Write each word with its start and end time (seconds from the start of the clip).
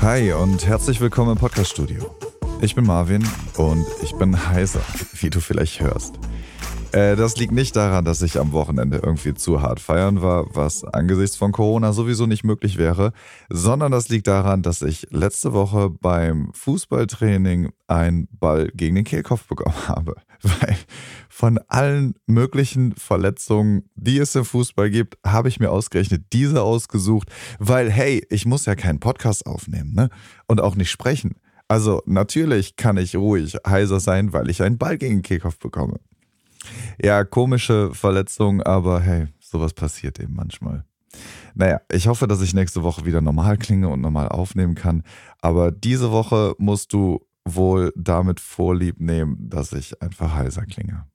Hi 0.00 0.32
und 0.32 0.66
herzlich 0.66 1.00
willkommen 1.00 1.32
im 1.32 1.38
Podcast-Studio. 1.38 2.14
Ich 2.60 2.74
bin 2.74 2.84
Marvin 2.86 3.26
und 3.56 3.86
ich 4.02 4.14
bin 4.14 4.48
heiser, 4.48 4.80
wie 5.20 5.30
du 5.30 5.40
vielleicht 5.40 5.80
hörst. 5.80 6.18
Äh, 6.94 7.16
das 7.16 7.36
liegt 7.36 7.50
nicht 7.50 7.74
daran, 7.74 8.04
dass 8.04 8.22
ich 8.22 8.38
am 8.38 8.52
Wochenende 8.52 8.98
irgendwie 8.98 9.34
zu 9.34 9.60
hart 9.60 9.80
feiern 9.80 10.22
war, 10.22 10.54
was 10.54 10.84
angesichts 10.84 11.36
von 11.36 11.50
Corona 11.50 11.92
sowieso 11.92 12.26
nicht 12.26 12.44
möglich 12.44 12.78
wäre, 12.78 13.12
sondern 13.48 13.90
das 13.90 14.08
liegt 14.10 14.28
daran, 14.28 14.62
dass 14.62 14.80
ich 14.80 15.08
letzte 15.10 15.52
Woche 15.52 15.90
beim 15.90 16.52
Fußballtraining 16.52 17.72
einen 17.88 18.28
Ball 18.30 18.70
gegen 18.74 18.94
den 18.94 19.04
Kehlkopf 19.04 19.48
bekommen 19.48 19.74
habe. 19.88 20.14
Weil 20.42 20.76
von 21.28 21.58
allen 21.66 22.14
möglichen 22.26 22.94
Verletzungen, 22.94 23.90
die 23.96 24.18
es 24.18 24.36
im 24.36 24.44
Fußball 24.44 24.88
gibt, 24.88 25.18
habe 25.26 25.48
ich 25.48 25.58
mir 25.58 25.72
ausgerechnet 25.72 26.26
diese 26.32 26.62
ausgesucht, 26.62 27.28
weil 27.58 27.90
hey, 27.90 28.24
ich 28.30 28.46
muss 28.46 28.66
ja 28.66 28.76
keinen 28.76 29.00
Podcast 29.00 29.46
aufnehmen 29.46 29.94
ne? 29.94 30.10
und 30.46 30.60
auch 30.60 30.76
nicht 30.76 30.92
sprechen. 30.92 31.32
Also 31.66 32.02
natürlich 32.06 32.76
kann 32.76 32.98
ich 32.98 33.16
ruhig 33.16 33.56
heiser 33.66 33.98
sein, 33.98 34.32
weil 34.32 34.48
ich 34.48 34.62
einen 34.62 34.78
Ball 34.78 34.96
gegen 34.96 35.16
den 35.16 35.22
Kehlkopf 35.22 35.58
bekomme. 35.58 35.98
Ja, 37.02 37.24
komische 37.24 37.90
Verletzung, 37.92 38.62
aber 38.62 39.00
hey, 39.00 39.28
sowas 39.40 39.72
passiert 39.72 40.18
eben 40.20 40.34
manchmal. 40.34 40.84
Naja, 41.54 41.80
ich 41.90 42.08
hoffe, 42.08 42.26
dass 42.26 42.42
ich 42.42 42.54
nächste 42.54 42.82
Woche 42.82 43.04
wieder 43.04 43.20
normal 43.20 43.56
klinge 43.56 43.88
und 43.88 44.00
normal 44.00 44.28
aufnehmen 44.28 44.74
kann. 44.74 45.04
Aber 45.40 45.70
diese 45.70 46.10
Woche 46.10 46.54
musst 46.58 46.92
du 46.92 47.24
wohl 47.44 47.92
damit 47.96 48.40
vorlieb 48.40 49.00
nehmen, 49.00 49.48
dass 49.48 49.72
ich 49.72 50.00
einfach 50.02 50.34
heiser 50.34 50.64
klinge. 50.64 51.06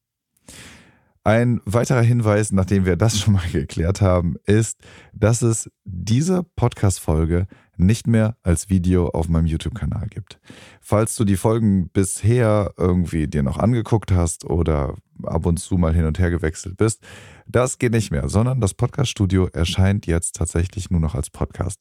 Ein 1.24 1.62
weiterer 1.66 2.02
Hinweis, 2.02 2.52
nachdem 2.52 2.86
wir 2.86 2.96
das 2.96 3.20
schon 3.20 3.34
mal 3.34 3.50
geklärt 3.52 4.02
haben, 4.02 4.36
ist, 4.46 4.80
dass 5.14 5.42
es 5.42 5.70
diese 5.84 6.44
Podcast-Folge 6.44 7.48
nicht 7.80 8.08
mehr 8.08 8.36
als 8.44 8.70
Video 8.70 9.10
auf 9.10 9.30
meinem 9.30 9.46
YouTube-Kanal 9.46 10.08
gibt. 10.10 10.40
Falls 10.82 11.16
du 11.16 11.26
die 11.26 11.38
Folgen 11.38 11.90
bisher 11.90 12.74
irgendwie 12.78 13.28
dir 13.28 13.44
noch 13.44 13.58
angeguckt 13.58 14.12
hast 14.12 14.46
oder 14.46 14.96
ab 15.24 15.46
und 15.46 15.58
zu 15.58 15.78
mal 15.78 15.94
hin 15.94 16.06
und 16.06 16.20
her 16.20 16.30
gewechselt 16.30 16.78
bist, 16.78 17.04
das 17.48 17.80
geht 17.80 17.94
nicht 17.94 18.12
mehr, 18.12 18.30
sondern 18.30 18.62
das 18.62 18.74
Podcast-Studio 18.74 19.48
erscheint 19.48 20.06
jetzt 20.06 20.36
tatsächlich 20.36 20.90
nur 20.90 21.00
noch 21.00 21.16
als 21.16 21.30
Podcast. 21.30 21.80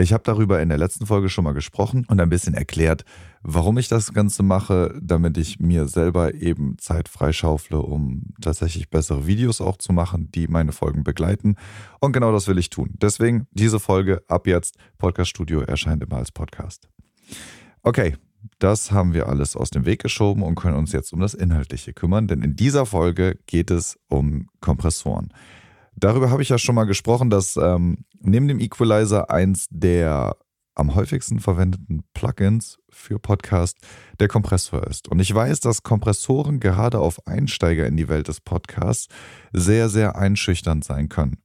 Ich 0.00 0.12
habe 0.12 0.22
darüber 0.22 0.62
in 0.62 0.68
der 0.68 0.78
letzten 0.78 1.06
Folge 1.06 1.28
schon 1.28 1.42
mal 1.42 1.54
gesprochen 1.54 2.06
und 2.08 2.20
ein 2.20 2.28
bisschen 2.28 2.54
erklärt, 2.54 3.04
warum 3.42 3.78
ich 3.78 3.88
das 3.88 4.12
Ganze 4.12 4.44
mache, 4.44 4.96
damit 5.02 5.36
ich 5.36 5.58
mir 5.58 5.88
selber 5.88 6.34
eben 6.34 6.78
Zeit 6.78 7.08
freischaufle, 7.08 7.80
um 7.80 8.26
tatsächlich 8.40 8.90
bessere 8.90 9.26
Videos 9.26 9.60
auch 9.60 9.76
zu 9.76 9.92
machen, 9.92 10.30
die 10.30 10.46
meine 10.46 10.70
Folgen 10.70 11.02
begleiten. 11.02 11.56
Und 11.98 12.12
genau 12.12 12.30
das 12.30 12.46
will 12.46 12.58
ich 12.58 12.70
tun. 12.70 12.90
Deswegen 13.02 13.48
diese 13.50 13.80
Folge 13.80 14.22
ab 14.28 14.46
jetzt, 14.46 14.76
Podcast 14.98 15.30
Studio 15.30 15.62
erscheint 15.62 16.00
immer 16.00 16.18
als 16.18 16.30
Podcast. 16.30 16.88
Okay, 17.82 18.14
das 18.60 18.92
haben 18.92 19.14
wir 19.14 19.28
alles 19.28 19.56
aus 19.56 19.70
dem 19.70 19.84
Weg 19.84 20.00
geschoben 20.00 20.44
und 20.44 20.54
können 20.54 20.76
uns 20.76 20.92
jetzt 20.92 21.12
um 21.12 21.18
das 21.18 21.34
Inhaltliche 21.34 21.92
kümmern, 21.92 22.28
denn 22.28 22.42
in 22.42 22.54
dieser 22.54 22.86
Folge 22.86 23.36
geht 23.46 23.72
es 23.72 23.98
um 24.06 24.48
Kompressoren. 24.60 25.32
Darüber 26.00 26.30
habe 26.30 26.42
ich 26.42 26.48
ja 26.48 26.58
schon 26.58 26.74
mal 26.74 26.84
gesprochen, 26.84 27.30
dass 27.30 27.56
ähm, 27.56 28.04
neben 28.20 28.48
dem 28.48 28.60
Equalizer 28.60 29.30
eins 29.30 29.66
der 29.70 30.36
am 30.74 30.94
häufigsten 30.94 31.40
verwendeten 31.40 32.04
Plugins 32.14 32.78
für 32.88 33.18
Podcast 33.18 33.78
der 34.20 34.28
Kompressor 34.28 34.86
ist. 34.86 35.08
Und 35.08 35.18
ich 35.18 35.34
weiß, 35.34 35.60
dass 35.60 35.82
Kompressoren 35.82 36.60
gerade 36.60 37.00
auf 37.00 37.26
Einsteiger 37.26 37.86
in 37.86 37.96
die 37.96 38.08
Welt 38.08 38.28
des 38.28 38.40
Podcasts 38.40 39.08
sehr, 39.52 39.88
sehr 39.88 40.16
einschüchternd 40.16 40.84
sein 40.84 41.08
können. 41.08 41.38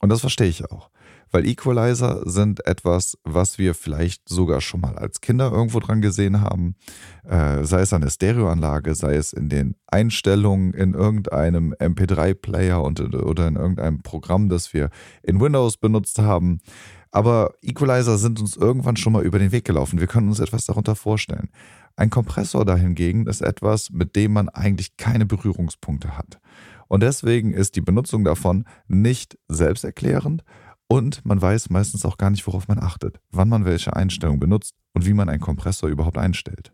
Und 0.00 0.08
das 0.08 0.20
verstehe 0.20 0.48
ich 0.48 0.70
auch. 0.70 0.90
Weil 1.34 1.48
Equalizer 1.48 2.22
sind 2.30 2.64
etwas, 2.64 3.18
was 3.24 3.58
wir 3.58 3.74
vielleicht 3.74 4.28
sogar 4.28 4.60
schon 4.60 4.80
mal 4.80 4.96
als 4.96 5.20
Kinder 5.20 5.50
irgendwo 5.50 5.80
dran 5.80 6.00
gesehen 6.00 6.40
haben. 6.40 6.76
Äh, 7.24 7.64
sei 7.64 7.80
es 7.80 7.92
an 7.92 8.02
der 8.02 8.10
Stereoanlage, 8.10 8.94
sei 8.94 9.16
es 9.16 9.32
in 9.32 9.48
den 9.48 9.74
Einstellungen 9.88 10.72
in 10.74 10.94
irgendeinem 10.94 11.74
MP3-Player 11.74 12.80
oder 12.80 13.48
in 13.48 13.56
irgendeinem 13.56 14.00
Programm, 14.02 14.48
das 14.48 14.72
wir 14.72 14.90
in 15.24 15.40
Windows 15.40 15.76
benutzt 15.76 16.20
haben. 16.20 16.60
Aber 17.10 17.54
Equalizer 17.62 18.16
sind 18.16 18.38
uns 18.38 18.56
irgendwann 18.56 18.96
schon 18.96 19.12
mal 19.12 19.24
über 19.24 19.40
den 19.40 19.50
Weg 19.50 19.64
gelaufen. 19.64 19.98
Wir 19.98 20.06
können 20.06 20.28
uns 20.28 20.38
etwas 20.38 20.66
darunter 20.66 20.94
vorstellen. 20.94 21.48
Ein 21.96 22.10
Kompressor 22.10 22.64
dahingegen 22.64 23.26
ist 23.26 23.42
etwas, 23.42 23.90
mit 23.90 24.14
dem 24.14 24.34
man 24.34 24.50
eigentlich 24.50 24.96
keine 24.96 25.26
Berührungspunkte 25.26 26.16
hat. 26.16 26.38
Und 26.86 27.02
deswegen 27.02 27.52
ist 27.52 27.74
die 27.74 27.80
Benutzung 27.80 28.22
davon 28.22 28.66
nicht 28.86 29.36
selbsterklärend, 29.48 30.44
und 30.88 31.24
man 31.24 31.40
weiß 31.40 31.70
meistens 31.70 32.04
auch 32.04 32.18
gar 32.18 32.30
nicht, 32.30 32.46
worauf 32.46 32.68
man 32.68 32.78
achtet, 32.78 33.20
wann 33.30 33.48
man 33.48 33.64
welche 33.64 33.96
Einstellung 33.96 34.38
benutzt 34.38 34.74
und 34.92 35.06
wie 35.06 35.14
man 35.14 35.28
einen 35.28 35.40
Kompressor 35.40 35.88
überhaupt 35.88 36.18
einstellt. 36.18 36.72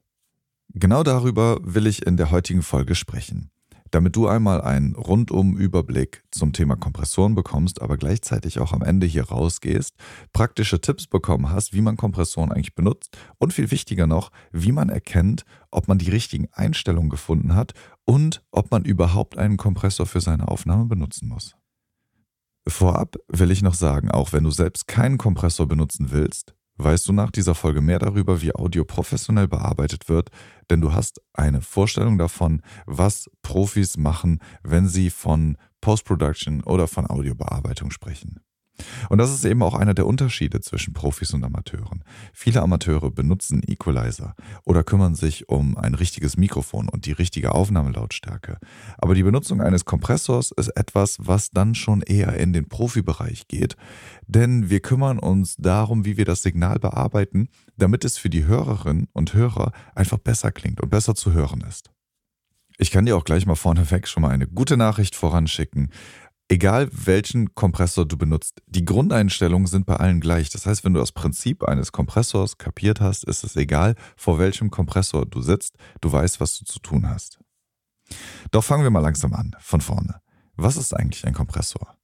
Genau 0.73 1.03
darüber 1.03 1.59
will 1.63 1.87
ich 1.87 2.07
in 2.07 2.17
der 2.17 2.31
heutigen 2.31 2.63
Folge 2.63 2.95
sprechen. 2.95 3.51
Damit 3.91 4.15
du 4.15 4.29
einmal 4.29 4.61
einen 4.61 4.95
rundum 4.95 5.57
Überblick 5.57 6.23
zum 6.31 6.53
Thema 6.53 6.77
Kompressoren 6.77 7.35
bekommst, 7.35 7.83
aber 7.83 7.97
gleichzeitig 7.97 8.61
auch 8.61 8.73
am 8.73 8.83
Ende 8.83 9.05
hier 9.07 9.25
rausgehst, 9.25 9.97
praktische 10.33 10.81
Tipps 10.81 11.09
bekommen 11.09 11.51
hast, 11.51 11.73
wie 11.73 11.81
man 11.81 11.97
Kompressoren 11.97 12.53
eigentlich 12.53 12.77
benutzt 12.77 13.17
und 13.39 13.53
viel 13.53 13.73
wichtiger 13.73 14.07
noch, 14.07 14.31
wie 14.53 14.71
man 14.71 14.91
erkennt, 14.91 15.45
ob 15.73 15.89
man 15.89 15.99
die 15.99 16.11
richtigen 16.11 16.47
Einstellungen 16.53 17.11
gefunden 17.11 17.57
hat 17.57 17.73
und 18.05 18.43
ob 18.53 18.71
man 18.71 18.85
überhaupt 18.85 19.37
einen 19.37 19.57
Kompressor 19.57 20.07
für 20.07 20.21
seine 20.21 20.47
Aufnahme 20.47 20.85
benutzen 20.85 21.29
muss. 21.29 21.57
Vorab 22.69 23.17
will 23.29 23.51
ich 23.51 23.63
noch 23.63 23.75
sagen, 23.75 24.11
auch 24.11 24.33
wenn 24.33 24.45
du 24.45 24.51
selbst 24.51 24.87
keinen 24.87 25.19
Kompressor 25.19 25.67
benutzen 25.67 26.11
willst, 26.11 26.55
weißt 26.77 27.09
du 27.09 27.13
nach 27.13 27.31
dieser 27.31 27.55
Folge 27.55 27.81
mehr 27.81 27.99
darüber, 27.99 28.43
wie 28.43 28.55
Audio 28.55 28.85
professionell 28.85 29.49
bearbeitet 29.49 30.09
wird, 30.09 30.31
denn 30.71 30.81
du 30.81 30.93
hast 30.93 31.21
eine 31.33 31.61
Vorstellung 31.61 32.19
davon, 32.19 32.63
was 32.87 33.31
Profis 33.43 33.97
machen, 33.97 34.41
wenn 34.63 34.89
sie 34.89 35.11
von 35.11 35.57
Post-Production 35.81 36.63
oder 36.63 36.89
von 36.89 37.09
Audiobearbeitung 37.09 37.91
sprechen. 37.91 38.41
Und 39.09 39.19
das 39.19 39.33
ist 39.33 39.45
eben 39.45 39.63
auch 39.63 39.75
einer 39.75 39.95
der 39.95 40.07
Unterschiede 40.07 40.61
zwischen 40.61 40.93
Profis 40.93 41.33
und 41.35 41.45
Amateuren. 41.45 42.05
Viele 42.33 42.63
Amateure 42.63 43.11
benutzen 43.11 43.63
Equalizer 43.67 44.35
oder 44.65 44.83
kümmern 44.83 45.15
sich 45.15 45.49
um 45.49 45.77
ein 45.77 45.95
richtiges 45.95 46.37
Mikrofon 46.37 46.89
und 46.89 47.07
die 47.07 47.13
richtige 47.13 47.53
Aufnahmelautstärke. 47.53 48.59
Aber 48.99 49.15
die 49.15 49.23
Benutzung 49.23 49.61
eines 49.61 49.85
Kompressors 49.85 50.51
ist 50.53 50.69
etwas, 50.69 51.17
was 51.21 51.51
dann 51.51 51.75
schon 51.75 52.03
eher 52.03 52.35
in 52.35 52.53
den 52.53 52.69
Profibereich 52.69 53.49
geht, 53.49 53.77
denn 54.27 54.71
wir 54.71 54.81
kümmern 54.81 55.19
uns 55.19 55.57
darum, 55.57 56.05
wie 56.05 56.17
wir 56.17 56.25
das 56.25 56.43
Signal 56.43 56.79
bearbeiten, 56.79 57.49
damit 57.77 58.05
es 58.05 58.19
für 58.19 58.31
die 58.31 58.45
Hörerinnen 58.45 59.09
und 59.13 59.35
Hörer 59.35 59.73
einfach 59.95 60.19
besser 60.19 60.53
klingt 60.53 60.81
und 60.81 60.91
besser 60.91 61.15
zu 61.15 61.33
hören 61.33 61.63
ist. 61.69 61.91
Ich 62.79 62.91
kann 62.91 63.05
dir 63.05 63.15
auch 63.15 63.25
gleich 63.25 63.45
mal 63.45 63.57
vorneweg 63.57 64.09
schon 64.09 64.23
mal 64.23 64.31
eine 64.31 64.47
gute 64.47 64.79
Nachricht 64.79 65.15
voranschicken. 65.15 65.91
Egal 66.53 66.89
welchen 66.91 67.55
Kompressor 67.55 68.07
du 68.07 68.17
benutzt, 68.17 68.61
die 68.67 68.85
Grundeinstellungen 68.85 69.69
sind 69.69 69.87
bei 69.87 69.95
allen 69.95 70.21
gleich. 70.21 70.51
Das 70.51 70.67
heißt, 70.67 70.83
wenn 70.83 70.95
du 70.95 70.99
das 70.99 71.13
Prinzip 71.13 71.63
eines 71.63 71.93
Kompressors 71.93 72.59
kapiert 72.59 73.01
hast, 73.01 73.23
ist 73.23 73.45
es 73.45 73.55
egal, 73.55 73.95
vor 74.17 74.41
welchem 74.41 74.69
Kompressor 74.69 75.27
du 75.27 75.43
sitzt, 75.43 75.77
du 76.01 76.11
weißt, 76.11 76.41
was 76.41 76.59
du 76.59 76.65
zu 76.65 76.81
tun 76.81 77.09
hast. 77.09 77.39
Doch 78.51 78.65
fangen 78.65 78.83
wir 78.83 78.91
mal 78.91 78.99
langsam 78.99 79.33
an, 79.33 79.55
von 79.61 79.81
vorne. 79.81 80.21
Was 80.57 80.77
ist 80.77 80.93
eigentlich 80.93 81.25
ein 81.25 81.35
Kompressor? 81.35 81.97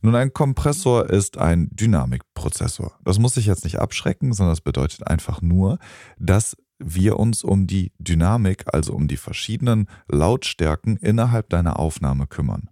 Nun, 0.00 0.14
ein 0.14 0.32
Kompressor 0.32 1.10
ist 1.10 1.36
ein 1.36 1.68
Dynamikprozessor. 1.70 2.98
Das 3.04 3.18
muss 3.18 3.34
sich 3.34 3.44
jetzt 3.44 3.64
nicht 3.64 3.78
abschrecken, 3.78 4.32
sondern 4.32 4.52
das 4.52 4.62
bedeutet 4.62 5.06
einfach 5.06 5.42
nur, 5.42 5.78
dass 6.18 6.56
wir 6.78 7.18
uns 7.18 7.44
um 7.44 7.66
die 7.66 7.92
Dynamik, 7.98 8.72
also 8.72 8.94
um 8.94 9.06
die 9.06 9.18
verschiedenen 9.18 9.86
Lautstärken 10.08 10.96
innerhalb 10.96 11.50
deiner 11.50 11.78
Aufnahme 11.78 12.26
kümmern. 12.26 12.70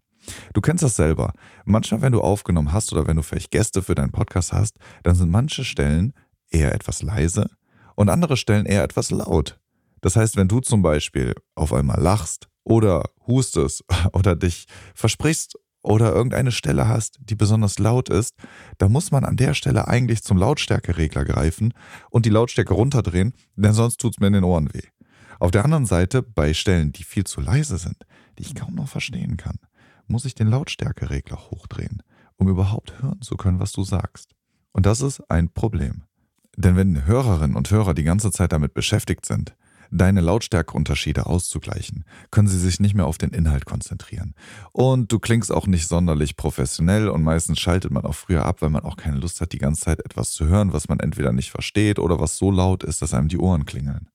Du 0.52 0.60
kennst 0.60 0.82
das 0.82 0.96
selber. 0.96 1.32
Manchmal, 1.64 2.02
wenn 2.02 2.12
du 2.12 2.20
aufgenommen 2.20 2.72
hast 2.72 2.92
oder 2.92 3.06
wenn 3.06 3.16
du 3.16 3.22
vielleicht 3.22 3.50
Gäste 3.50 3.82
für 3.82 3.94
deinen 3.94 4.12
Podcast 4.12 4.52
hast, 4.52 4.76
dann 5.02 5.14
sind 5.14 5.30
manche 5.30 5.64
Stellen 5.64 6.12
eher 6.50 6.74
etwas 6.74 7.02
leise 7.02 7.50
und 7.94 8.08
andere 8.08 8.36
Stellen 8.36 8.66
eher 8.66 8.82
etwas 8.82 9.10
laut. 9.10 9.58
Das 10.00 10.16
heißt, 10.16 10.36
wenn 10.36 10.48
du 10.48 10.60
zum 10.60 10.82
Beispiel 10.82 11.34
auf 11.54 11.72
einmal 11.72 12.00
lachst 12.00 12.48
oder 12.64 13.04
hustest 13.26 13.84
oder 14.12 14.36
dich 14.36 14.66
versprichst 14.94 15.58
oder 15.82 16.14
irgendeine 16.14 16.52
Stelle 16.52 16.88
hast, 16.88 17.18
die 17.20 17.34
besonders 17.34 17.78
laut 17.78 18.08
ist, 18.08 18.34
dann 18.78 18.92
muss 18.92 19.10
man 19.10 19.24
an 19.24 19.36
der 19.36 19.54
Stelle 19.54 19.88
eigentlich 19.88 20.22
zum 20.22 20.36
Lautstärkeregler 20.36 21.24
greifen 21.24 21.72
und 22.10 22.26
die 22.26 22.30
Lautstärke 22.30 22.74
runterdrehen, 22.74 23.32
denn 23.56 23.72
sonst 23.72 23.98
tut 23.98 24.14
es 24.14 24.20
mir 24.20 24.26
in 24.26 24.34
den 24.34 24.44
Ohren 24.44 24.72
weh. 24.74 24.88
Auf 25.38 25.50
der 25.50 25.64
anderen 25.64 25.86
Seite, 25.86 26.22
bei 26.22 26.52
Stellen, 26.52 26.92
die 26.92 27.02
viel 27.02 27.24
zu 27.24 27.40
leise 27.40 27.78
sind, 27.78 28.04
die 28.38 28.42
ich 28.42 28.54
kaum 28.54 28.74
noch 28.74 28.88
verstehen 28.88 29.38
kann, 29.38 29.56
muss 30.10 30.24
ich 30.24 30.34
den 30.34 30.48
Lautstärkeregler 30.48 31.50
hochdrehen, 31.50 32.02
um 32.36 32.48
überhaupt 32.48 33.00
hören 33.02 33.22
zu 33.22 33.36
können, 33.36 33.60
was 33.60 33.72
du 33.72 33.84
sagst. 33.84 34.34
Und 34.72 34.86
das 34.86 35.00
ist 35.00 35.20
ein 35.30 35.50
Problem. 35.50 36.02
Denn 36.56 36.76
wenn 36.76 37.06
Hörerinnen 37.06 37.56
und 37.56 37.70
Hörer 37.70 37.94
die 37.94 38.04
ganze 38.04 38.30
Zeit 38.30 38.52
damit 38.52 38.74
beschäftigt 38.74 39.24
sind, 39.24 39.54
deine 39.90 40.20
Lautstärkeunterschiede 40.20 41.26
auszugleichen, 41.26 42.04
können 42.30 42.48
sie 42.48 42.58
sich 42.58 42.80
nicht 42.80 42.94
mehr 42.94 43.06
auf 43.06 43.18
den 43.18 43.30
Inhalt 43.30 43.66
konzentrieren. 43.66 44.34
Und 44.72 45.10
du 45.10 45.18
klingst 45.18 45.52
auch 45.52 45.66
nicht 45.66 45.88
sonderlich 45.88 46.36
professionell 46.36 47.08
und 47.08 47.22
meistens 47.22 47.58
schaltet 47.58 47.90
man 47.90 48.04
auch 48.04 48.14
früher 48.14 48.44
ab, 48.44 48.62
weil 48.62 48.70
man 48.70 48.84
auch 48.84 48.96
keine 48.96 49.16
Lust 49.16 49.40
hat, 49.40 49.52
die 49.52 49.58
ganze 49.58 49.82
Zeit 49.82 50.00
etwas 50.04 50.32
zu 50.32 50.46
hören, 50.46 50.72
was 50.72 50.88
man 50.88 51.00
entweder 51.00 51.32
nicht 51.32 51.50
versteht 51.50 51.98
oder 51.98 52.20
was 52.20 52.36
so 52.36 52.50
laut 52.50 52.84
ist, 52.84 53.02
dass 53.02 53.14
einem 53.14 53.28
die 53.28 53.38
Ohren 53.38 53.64
klingeln. 53.64 54.08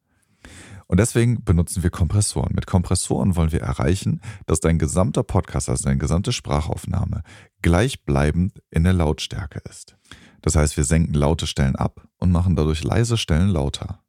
Und 0.87 0.99
deswegen 0.99 1.43
benutzen 1.43 1.83
wir 1.83 1.89
Kompressoren. 1.89 2.53
Mit 2.53 2.67
Kompressoren 2.67 3.35
wollen 3.35 3.51
wir 3.51 3.61
erreichen, 3.61 4.21
dass 4.45 4.59
dein 4.59 4.77
gesamter 4.77 5.23
Podcast, 5.23 5.69
also 5.69 5.83
deine 5.83 5.97
gesamte 5.97 6.31
Sprachaufnahme, 6.31 7.23
gleichbleibend 7.61 8.61
in 8.69 8.83
der 8.83 8.93
Lautstärke 8.93 9.61
ist. 9.69 9.97
Das 10.41 10.55
heißt, 10.55 10.77
wir 10.77 10.83
senken 10.83 11.15
laute 11.15 11.47
Stellen 11.47 11.75
ab 11.75 12.07
und 12.17 12.31
machen 12.31 12.55
dadurch 12.55 12.83
leise 12.83 13.17
Stellen 13.17 13.49
lauter. 13.49 14.03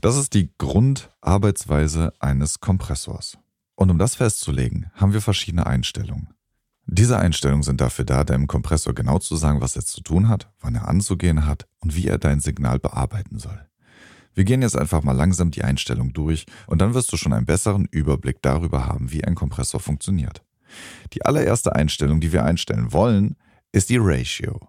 Das 0.00 0.16
ist 0.16 0.34
die 0.34 0.52
Grundarbeitsweise 0.58 2.12
eines 2.18 2.60
Kompressors. 2.60 3.38
Und 3.74 3.90
um 3.90 3.98
das 3.98 4.16
festzulegen, 4.16 4.90
haben 4.94 5.14
wir 5.14 5.22
verschiedene 5.22 5.66
Einstellungen. 5.66 6.28
Diese 6.86 7.18
Einstellungen 7.18 7.62
sind 7.62 7.80
dafür 7.80 8.04
da, 8.04 8.24
deinem 8.24 8.48
Kompressor 8.48 8.92
genau 8.92 9.18
zu 9.18 9.36
sagen, 9.36 9.60
was 9.60 9.76
er 9.76 9.84
zu 9.84 10.02
tun 10.02 10.28
hat, 10.28 10.52
wann 10.60 10.74
er 10.74 10.88
anzugehen 10.88 11.46
hat 11.46 11.66
und 11.78 11.94
wie 11.96 12.08
er 12.08 12.18
dein 12.18 12.40
Signal 12.40 12.78
bearbeiten 12.78 13.38
soll. 13.38 13.68
Wir 14.34 14.44
gehen 14.44 14.62
jetzt 14.62 14.76
einfach 14.76 15.02
mal 15.02 15.12
langsam 15.12 15.50
die 15.50 15.62
Einstellung 15.62 16.12
durch 16.12 16.46
und 16.66 16.80
dann 16.80 16.94
wirst 16.94 17.12
du 17.12 17.16
schon 17.16 17.32
einen 17.32 17.46
besseren 17.46 17.86
Überblick 17.90 18.40
darüber 18.42 18.86
haben, 18.86 19.12
wie 19.12 19.24
ein 19.24 19.34
Kompressor 19.34 19.80
funktioniert. 19.80 20.42
Die 21.12 21.24
allererste 21.24 21.74
Einstellung, 21.74 22.20
die 22.20 22.32
wir 22.32 22.44
einstellen 22.44 22.92
wollen, 22.92 23.36
ist 23.72 23.90
die 23.90 23.98
Ratio. 23.98 24.68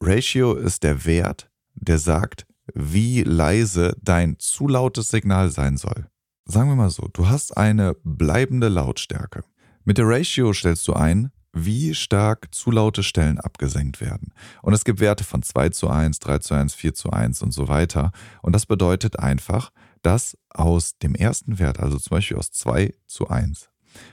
Ratio 0.00 0.54
ist 0.54 0.82
der 0.82 1.04
Wert, 1.04 1.50
der 1.74 1.98
sagt, 1.98 2.46
wie 2.74 3.22
leise 3.22 3.96
dein 4.00 4.38
zu 4.38 4.68
lautes 4.68 5.08
Signal 5.08 5.50
sein 5.50 5.76
soll. 5.76 6.06
Sagen 6.44 6.68
wir 6.68 6.76
mal 6.76 6.90
so, 6.90 7.08
du 7.12 7.28
hast 7.28 7.56
eine 7.56 7.94
bleibende 8.02 8.68
Lautstärke. 8.68 9.44
Mit 9.84 9.98
der 9.98 10.08
Ratio 10.08 10.52
stellst 10.52 10.86
du 10.86 10.92
ein, 10.92 11.30
wie 11.52 11.94
stark 11.94 12.54
zu 12.54 12.70
laute 12.70 13.02
Stellen 13.02 13.38
abgesenkt 13.38 14.00
werden. 14.00 14.32
Und 14.62 14.72
es 14.72 14.84
gibt 14.84 15.00
Werte 15.00 15.24
von 15.24 15.42
2 15.42 15.68
zu 15.70 15.88
1, 15.88 16.18
3 16.20 16.38
zu 16.38 16.54
1, 16.54 16.74
4 16.74 16.94
zu 16.94 17.10
1 17.10 17.42
und 17.42 17.52
so 17.52 17.68
weiter. 17.68 18.12
Und 18.40 18.54
das 18.54 18.66
bedeutet 18.66 19.18
einfach, 19.18 19.70
dass 20.02 20.36
aus 20.50 20.98
dem 20.98 21.14
ersten 21.14 21.58
Wert, 21.58 21.78
also 21.78 21.98
zum 21.98 22.16
Beispiel 22.16 22.36
aus 22.36 22.50
2 22.50 22.94
zu 23.06 23.28
1, 23.28 23.70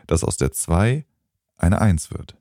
dass 0.07 0.23
aus 0.23 0.37
der 0.37 0.51
2 0.51 1.05
eine 1.57 1.81
1 1.81 2.11
wird. 2.11 2.37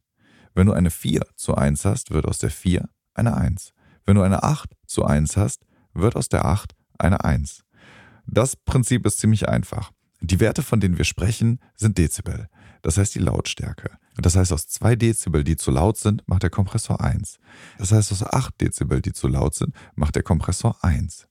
Wenn 0.54 0.66
du 0.66 0.72
eine 0.72 0.90
4 0.90 1.26
zu 1.36 1.54
1 1.54 1.84
hast, 1.84 2.10
wird 2.10 2.26
aus 2.26 2.38
der 2.38 2.50
4 2.50 2.88
eine 3.14 3.36
1. 3.36 3.72
Wenn 4.04 4.16
du 4.16 4.22
eine 4.22 4.42
8 4.42 4.70
zu 4.86 5.04
1 5.04 5.36
hast, 5.36 5.64
wird 5.94 6.16
aus 6.16 6.28
der 6.28 6.44
8 6.44 6.74
eine 6.98 7.24
1. 7.24 7.64
Das 8.26 8.56
Prinzip 8.56 9.06
ist 9.06 9.18
ziemlich 9.18 9.48
einfach. 9.48 9.92
Die 10.20 10.40
Werte, 10.40 10.62
von 10.62 10.80
denen 10.80 10.98
wir 10.98 11.04
sprechen, 11.04 11.60
sind 11.76 11.98
Dezibel. 11.98 12.48
Das 12.82 12.96
heißt 12.96 13.14
die 13.14 13.20
Lautstärke. 13.20 13.98
Das 14.16 14.36
heißt, 14.36 14.52
aus 14.52 14.66
2 14.66 14.96
Dezibel, 14.96 15.44
die 15.44 15.56
zu 15.56 15.70
laut 15.70 15.96
sind, 15.96 16.26
macht 16.26 16.42
der 16.42 16.50
Kompressor 16.50 17.00
1. 17.00 17.38
Das 17.78 17.92
heißt, 17.92 18.10
aus 18.12 18.24
8 18.24 18.60
Dezibel, 18.60 19.00
die 19.00 19.12
zu 19.12 19.28
laut 19.28 19.54
sind, 19.54 19.74
macht 19.94 20.16
der 20.16 20.22
Kompressor 20.24 20.76
1. 20.82 21.28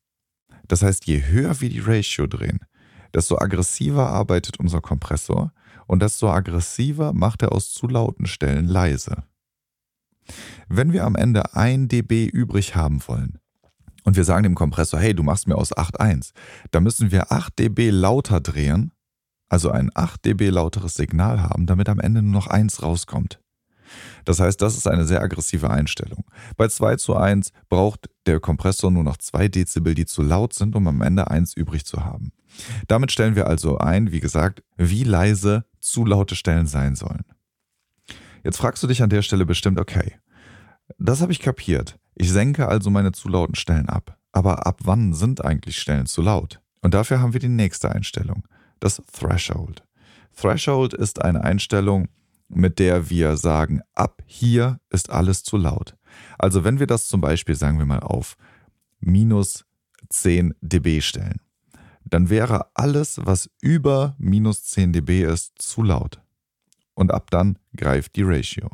Das 0.68 0.84
heißt, 0.84 1.06
je 1.06 1.26
höher 1.26 1.60
wir 1.60 1.70
die 1.70 1.80
Ratio 1.80 2.28
drehen, 2.28 2.60
desto 3.14 3.38
aggressiver 3.38 4.08
arbeitet 4.08 4.60
unser 4.60 4.82
Kompressor 4.82 5.54
und 5.86 6.02
desto 6.02 6.30
aggressiver 6.30 7.14
macht 7.14 7.42
er 7.42 7.52
aus 7.52 7.72
zu 7.74 7.88
lauten 7.88 8.26
Stellen 8.26 8.68
leise. 8.68 9.24
Wenn 10.68 10.92
wir 10.92 11.06
am 11.06 11.16
Ende 11.16 11.56
1 11.56 11.88
dB 11.90 12.26
übrig 12.26 12.76
haben 12.76 13.02
wollen 13.08 13.40
und 14.08 14.16
wir 14.16 14.24
sagen 14.24 14.44
dem 14.44 14.56
Kompressor, 14.56 15.02
hey, 15.02 15.14
du 15.14 15.22
machst 15.22 15.50
mir 15.50 15.58
aus 15.58 15.76
8,1, 15.76 16.32
dann 16.72 16.84
müssen 16.84 17.12
wir 17.12 17.30
8 17.34 17.60
dB 17.60 17.90
lauter 17.90 18.40
drehen, 18.40 18.94
also 19.50 19.70
ein 19.70 19.92
8 19.94 20.24
dB 20.24 20.50
lauteres 20.50 20.94
Signal 20.94 21.42
haben, 21.42 21.66
damit 21.66 21.90
am 21.90 22.00
Ende 22.00 22.22
nur 22.22 22.32
noch 22.32 22.48
1 22.48 22.82
rauskommt. 22.84 23.42
Das 24.24 24.40
heißt, 24.40 24.62
das 24.62 24.78
ist 24.78 24.88
eine 24.88 25.04
sehr 25.04 25.22
aggressive 25.22 25.70
Einstellung. 25.70 26.24
Bei 26.56 26.70
2 26.70 26.96
zu 26.96 27.18
1 27.18 27.52
braucht 27.68 28.10
der 28.28 28.40
Kompressor 28.40 28.92
nur 28.92 29.04
noch 29.04 29.18
2 29.18 29.50
Dezibel, 29.50 29.94
die 29.94 30.06
zu 30.06 30.22
laut 30.22 30.54
sind, 30.54 30.78
um 30.78 30.88
am 30.88 31.02
Ende 31.02 31.30
1 31.30 31.58
übrig 31.58 31.84
zu 31.84 32.06
haben. 32.06 32.32
Damit 32.88 33.12
stellen 33.12 33.36
wir 33.36 33.48
also 33.48 33.78
ein, 33.78 34.14
wie 34.14 34.22
gesagt, 34.22 34.64
wie 34.78 35.04
leise 35.04 35.66
zu 35.82 36.06
laute 36.06 36.38
Stellen 36.38 36.68
sein 36.68 36.96
sollen. 36.96 37.26
Jetzt 38.42 38.58
fragst 38.58 38.82
du 38.82 38.88
dich 38.88 39.04
an 39.04 39.10
der 39.10 39.22
Stelle 39.22 39.46
bestimmt, 39.46 39.78
okay, 39.82 40.16
das 40.98 41.20
habe 41.20 41.34
ich 41.34 41.42
kapiert. 41.42 42.00
Ich 42.20 42.32
senke 42.32 42.68
also 42.68 42.90
meine 42.90 43.12
zu 43.12 43.30
lauten 43.30 43.54
Stellen 43.54 43.90
ab. 43.90 44.18
Aber 44.32 44.66
ab 44.66 44.80
wann 44.84 45.14
sind 45.14 45.46
eigentlich 45.46 45.78
Stellen 45.78 46.08
zu 46.08 46.24
laut? 46.24 46.62
Und 46.82 46.96
dafür 46.96 47.20
haben 47.20 47.34
wir 47.34 47.40
die 47.40 47.48
nächste 47.48 47.92
Einstellung, 47.92 48.48
das 48.80 49.02
Threshold. 49.14 49.84
Threshold 50.36 50.96
ist 50.96 51.22
eine 51.22 51.44
Einstellung, 51.44 52.08
mit 52.50 52.80
der 52.80 53.12
wir 53.12 53.38
sagen, 53.38 53.82
ab 53.94 54.24
hier 54.26 54.80
ist 54.90 55.12
alles 55.12 55.44
zu 55.44 55.58
laut. 55.58 55.96
Also 56.40 56.64
wenn 56.64 56.80
wir 56.80 56.88
das 56.88 57.08
zum 57.08 57.22
Beispiel, 57.22 57.56
sagen 57.56 57.78
wir 57.78 57.86
mal, 57.86 58.00
auf 58.00 58.36
minus 59.00 59.66
10 60.10 60.56
dB 60.62 61.02
stellen, 61.02 61.42
dann 62.04 62.30
wäre 62.32 62.68
alles, 62.74 63.20
was 63.24 63.50
über 63.62 64.16
minus 64.18 64.64
10 64.66 64.94
dB 64.94 65.24
ist, 65.24 65.62
zu 65.62 65.84
laut. 65.84 66.22
Und 66.96 67.12
ab 67.12 67.30
dann 67.30 67.60
greift 67.76 68.16
die 68.16 68.24
Ratio. 68.24 68.70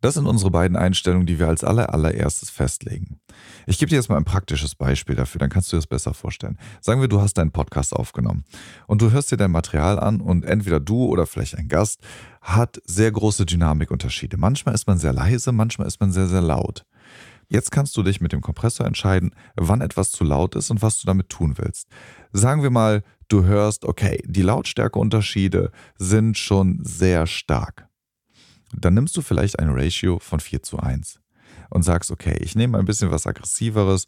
Das 0.00 0.14
sind 0.14 0.26
unsere 0.26 0.50
beiden 0.50 0.76
Einstellungen, 0.76 1.26
die 1.26 1.38
wir 1.38 1.48
als 1.48 1.62
allererstes 1.62 2.48
festlegen. 2.48 3.20
Ich 3.66 3.78
gebe 3.78 3.90
dir 3.90 3.96
jetzt 3.96 4.08
mal 4.08 4.16
ein 4.16 4.24
praktisches 4.24 4.74
Beispiel 4.74 5.14
dafür, 5.14 5.38
dann 5.38 5.50
kannst 5.50 5.70
du 5.70 5.76
dir 5.76 5.80
das 5.80 5.86
besser 5.86 6.14
vorstellen. 6.14 6.58
Sagen 6.80 7.00
wir, 7.02 7.08
du 7.08 7.20
hast 7.20 7.34
deinen 7.34 7.52
Podcast 7.52 7.94
aufgenommen 7.94 8.44
und 8.86 9.02
du 9.02 9.10
hörst 9.10 9.30
dir 9.30 9.36
dein 9.36 9.50
Material 9.50 9.98
an 9.98 10.20
und 10.20 10.44
entweder 10.44 10.80
du 10.80 11.04
oder 11.04 11.26
vielleicht 11.26 11.56
ein 11.56 11.68
Gast 11.68 12.00
hat 12.40 12.80
sehr 12.86 13.12
große 13.12 13.44
Dynamikunterschiede. 13.44 14.38
Manchmal 14.38 14.74
ist 14.74 14.86
man 14.86 14.98
sehr 14.98 15.12
leise, 15.12 15.52
manchmal 15.52 15.86
ist 15.86 16.00
man 16.00 16.12
sehr, 16.12 16.28
sehr 16.28 16.42
laut. 16.42 16.86
Jetzt 17.48 17.70
kannst 17.72 17.96
du 17.96 18.02
dich 18.02 18.20
mit 18.20 18.32
dem 18.32 18.40
Kompressor 18.40 18.86
entscheiden, 18.86 19.34
wann 19.56 19.80
etwas 19.80 20.12
zu 20.12 20.24
laut 20.24 20.54
ist 20.54 20.70
und 20.70 20.82
was 20.82 21.00
du 21.00 21.06
damit 21.06 21.28
tun 21.28 21.54
willst. 21.58 21.88
Sagen 22.32 22.62
wir 22.62 22.70
mal, 22.70 23.02
du 23.28 23.44
hörst, 23.44 23.84
okay, 23.84 24.22
die 24.24 24.42
Lautstärkeunterschiede 24.42 25.72
sind 25.96 26.38
schon 26.38 26.78
sehr 26.84 27.26
stark. 27.26 27.89
Dann 28.72 28.94
nimmst 28.94 29.16
du 29.16 29.22
vielleicht 29.22 29.58
ein 29.58 29.70
Ratio 29.70 30.18
von 30.18 30.40
4 30.40 30.62
zu 30.62 30.78
1 30.78 31.20
und 31.70 31.82
sagst, 31.82 32.10
okay, 32.10 32.36
ich 32.40 32.54
nehme 32.54 32.78
ein 32.78 32.84
bisschen 32.84 33.10
was 33.10 33.26
Aggressiveres 33.26 34.06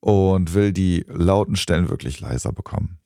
und 0.00 0.54
will 0.54 0.72
die 0.72 1.04
lauten 1.08 1.56
Stellen 1.56 1.88
wirklich 1.88 2.20
leiser 2.20 2.52
bekommen. 2.52 2.98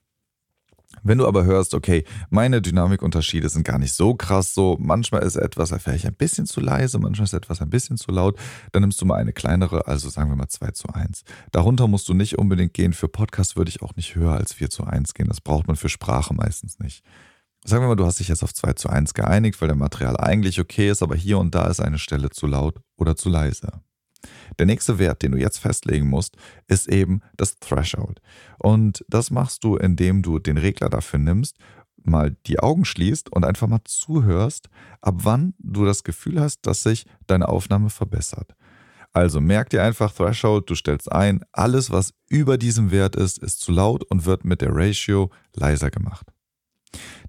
Wenn 1.02 1.19
du 1.19 1.26
aber 1.26 1.44
hörst, 1.44 1.75
okay, 1.75 2.05
meine 2.31 2.62
Dynamikunterschiede 2.62 3.49
sind 3.49 3.64
gar 3.64 3.78
nicht 3.78 3.93
so 3.93 4.14
krass, 4.14 4.55
so 4.55 4.76
manchmal 4.81 5.22
ist 5.22 5.37
etwas 5.37 5.72
vielleicht 5.82 6.06
ein 6.06 6.14
bisschen 6.14 6.46
zu 6.46 6.60
leise, 6.60 6.99
manchmal 6.99 7.25
ist 7.25 7.34
etwas 7.34 7.61
ein 7.61 7.70
bisschen 7.70 7.96
zu 7.96 8.11
laut, 8.11 8.38
dann 8.72 8.82
nimmst 8.82 9.00
du 9.00 9.06
mal 9.06 9.16
eine 9.16 9.32
kleinere, 9.32 9.87
also 9.87 10.08
sagen 10.08 10.31
wir 10.31 10.37
mal 10.37 10.49
2 10.49 10.70
zu 10.72 10.88
1. 10.88 11.25
Darunter 11.52 11.88
musst 11.88 12.08
du 12.08 12.14
nicht 12.14 12.38
unbedingt 12.38 12.75
gehen. 12.75 12.94
Für 12.94 13.09
Podcast 13.09 13.56
würde 13.56 13.68
ich 13.68 13.83
auch 13.83 13.97
nicht 13.97 14.14
höher 14.14 14.33
als 14.33 14.54
4 14.54 14.71
zu 14.71 14.85
1 14.85 15.14
gehen. 15.14 15.28
Das 15.28 15.40
braucht 15.40 15.66
man 15.66 15.76
für 15.76 15.88
Sprache 15.88 16.35
meistens 16.35 16.78
nicht. 16.78 17.04
Sagen 17.65 17.83
wir 17.83 17.88
mal, 17.88 17.97
du 17.97 18.07
hast 18.07 18.21
dich 18.21 18.29
jetzt 18.29 18.43
auf 18.43 18.55
2 18.55 18.75
zu 18.75 18.88
1 18.88 19.15
geeinigt, 19.15 19.61
weil 19.61 19.69
der 19.69 19.77
Material 19.77 20.17
eigentlich 20.17 20.61
okay 20.61 20.91
ist, 20.91 21.03
aber 21.03 21.17
hier 21.17 21.38
und 21.38 21.55
da 21.55 21.67
ist 21.67 21.81
eine 21.81 21.99
Stelle 21.99 22.31
zu 22.31 22.47
laut 22.47 22.81
oder 22.97 23.17
zu 23.17 23.29
leise. 23.29 23.83
Der 24.59 24.67
nächste 24.67 24.99
Wert, 24.99 25.23
den 25.23 25.33
du 25.33 25.38
jetzt 25.38 25.59
festlegen 25.59 26.09
musst, 26.09 26.37
ist 26.67 26.88
eben 26.88 27.21
das 27.37 27.59
Threshold. 27.59 28.21
Und 28.59 29.05
das 29.09 29.31
machst 29.31 29.65
du, 29.65 29.77
indem 29.77 30.23
du 30.23 30.38
den 30.38 30.57
Regler 30.57 30.88
dafür 30.88 31.19
nimmst, 31.19 31.57
mal 31.97 32.37
die 32.47 32.59
Augen 32.59 32.85
schließt 32.85 33.31
und 33.31 33.45
einfach 33.45 33.69
mal 33.69 33.81
zuhörst, 33.85 34.69
ab 35.00 35.17
wann 35.23 35.55
du 35.59 35.85
das 35.85 36.05
Gefühl 36.05 36.41
hast, 36.41 36.67
dass 36.67 36.83
sich 36.83 37.07
deine 37.27 37.49
Aufnahme 37.49 37.91
verbessert. 37.91 38.55
Also 39.12 39.41
merk 39.41 39.71
dir 39.71 39.83
einfach 39.83 40.12
Threshold, 40.12 40.69
du 40.71 40.75
stellst 40.75 41.11
ein, 41.11 41.45
alles 41.53 41.91
was 41.91 42.12
über 42.29 42.59
diesem 42.59 42.91
Wert 42.91 43.17
ist, 43.17 43.38
ist 43.38 43.61
zu 43.61 43.73
laut 43.73 44.05
und 44.05 44.27
wird 44.27 44.45
mit 44.45 44.61
der 44.61 44.75
Ratio 44.75 45.31
leiser 45.55 45.91
gemacht. 45.91 46.27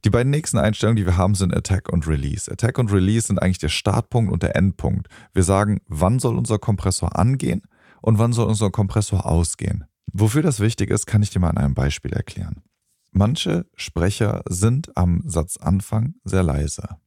Die 0.05 0.09
beiden 0.09 0.29
nächsten 0.29 0.57
Einstellungen, 0.57 0.97
die 0.97 1.05
wir 1.05 1.17
haben, 1.17 1.35
sind 1.35 1.55
Attack 1.55 1.89
und 1.89 2.07
Release. 2.07 2.51
Attack 2.51 2.77
und 2.77 2.91
Release 2.91 3.27
sind 3.27 3.41
eigentlich 3.41 3.57
der 3.57 3.69
Startpunkt 3.69 4.31
und 4.31 4.43
der 4.43 4.55
Endpunkt. 4.55 5.07
Wir 5.33 5.43
sagen, 5.43 5.81
wann 5.87 6.19
soll 6.19 6.37
unser 6.37 6.59
Kompressor 6.59 7.17
angehen 7.17 7.63
und 8.01 8.17
wann 8.17 8.33
soll 8.33 8.47
unser 8.47 8.71
Kompressor 8.71 9.25
ausgehen. 9.25 9.85
Wofür 10.13 10.41
das 10.41 10.59
wichtig 10.59 10.89
ist, 10.89 11.05
kann 11.05 11.21
ich 11.21 11.29
dir 11.29 11.39
mal 11.39 11.49
an 11.49 11.57
einem 11.57 11.73
Beispiel 11.73 12.13
erklären. 12.13 12.63
Manche 13.11 13.65
Sprecher 13.75 14.43
sind 14.47 14.95
am 14.95 15.21
Satzanfang 15.25 16.15
sehr 16.23 16.43
leise. 16.43 16.97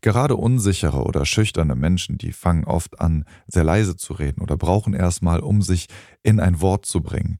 Gerade 0.00 0.36
unsichere 0.36 1.04
oder 1.04 1.24
schüchterne 1.24 1.74
Menschen, 1.74 2.18
die 2.18 2.32
fangen 2.32 2.64
oft 2.64 3.00
an, 3.00 3.24
sehr 3.46 3.64
leise 3.64 3.96
zu 3.96 4.12
reden 4.12 4.40
oder 4.40 4.56
brauchen 4.56 4.94
erstmal, 4.94 5.40
um 5.40 5.62
sich 5.62 5.86
in 6.22 6.40
ein 6.40 6.60
Wort 6.60 6.86
zu 6.86 7.00
bringen. 7.00 7.38